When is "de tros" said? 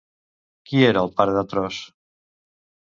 1.39-1.87